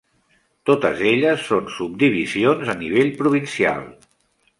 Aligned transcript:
Totes 0.69 1.03
elles 1.09 1.43
són 1.49 1.69
subdivisions 1.75 2.71
a 2.75 2.77
nivell 2.81 3.13
provincial. 3.21 3.85